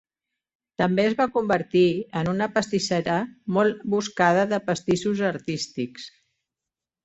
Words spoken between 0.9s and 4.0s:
es va convertir en una pastissera molt